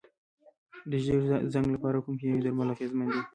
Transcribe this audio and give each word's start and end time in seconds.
د 0.89 0.91
ژیړ 1.03 1.21
زنګ 1.53 1.67
لپاره 1.75 1.97
کوم 2.03 2.15
کیمیاوي 2.19 2.41
درمل 2.43 2.69
اغیزمن 2.73 3.07
دي؟ 3.13 3.21